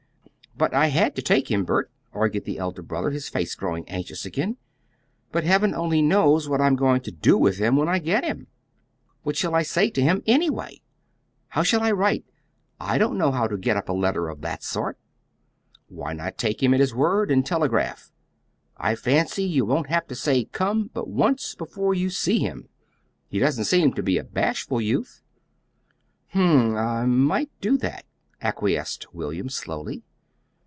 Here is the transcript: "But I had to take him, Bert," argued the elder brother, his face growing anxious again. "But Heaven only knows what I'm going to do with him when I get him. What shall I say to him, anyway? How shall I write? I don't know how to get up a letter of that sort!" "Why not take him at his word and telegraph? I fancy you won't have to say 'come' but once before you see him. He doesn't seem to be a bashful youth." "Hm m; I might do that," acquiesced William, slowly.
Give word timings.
"But 0.57 0.73
I 0.75 0.87
had 0.87 1.15
to 1.15 1.21
take 1.23 1.49
him, 1.49 1.63
Bert," 1.63 1.89
argued 2.13 2.43
the 2.45 2.59
elder 2.59 2.83
brother, 2.83 3.09
his 3.09 3.29
face 3.29 3.55
growing 3.55 3.87
anxious 3.89 4.25
again. 4.25 4.57
"But 5.31 5.43
Heaven 5.43 5.73
only 5.73 6.03
knows 6.03 6.47
what 6.47 6.61
I'm 6.61 6.75
going 6.75 7.01
to 7.01 7.11
do 7.11 7.35
with 7.35 7.57
him 7.57 7.77
when 7.77 7.87
I 7.89 7.97
get 7.99 8.23
him. 8.25 8.45
What 9.23 9.35
shall 9.37 9.55
I 9.55 9.63
say 9.63 9.89
to 9.89 10.01
him, 10.03 10.21
anyway? 10.27 10.81
How 11.47 11.63
shall 11.63 11.81
I 11.81 11.91
write? 11.91 12.25
I 12.79 12.99
don't 12.99 13.17
know 13.17 13.31
how 13.31 13.47
to 13.47 13.57
get 13.57 13.75
up 13.77 13.89
a 13.89 13.93
letter 13.93 14.29
of 14.29 14.41
that 14.41 14.61
sort!" 14.61 14.99
"Why 15.87 16.13
not 16.13 16.37
take 16.37 16.61
him 16.61 16.75
at 16.75 16.79
his 16.79 16.93
word 16.93 17.31
and 17.31 17.43
telegraph? 17.43 18.11
I 18.77 18.93
fancy 18.93 19.43
you 19.45 19.65
won't 19.65 19.87
have 19.87 20.05
to 20.09 20.15
say 20.15 20.43
'come' 20.45 20.91
but 20.93 21.07
once 21.07 21.55
before 21.55 21.95
you 21.95 22.11
see 22.11 22.37
him. 22.39 22.67
He 23.29 23.39
doesn't 23.39 23.63
seem 23.65 23.93
to 23.93 24.03
be 24.03 24.19
a 24.19 24.23
bashful 24.23 24.81
youth." 24.81 25.23
"Hm 26.33 26.75
m; 26.75 26.75
I 26.77 27.05
might 27.07 27.49
do 27.61 27.77
that," 27.79 28.05
acquiesced 28.43 29.11
William, 29.11 29.49
slowly. 29.49 30.03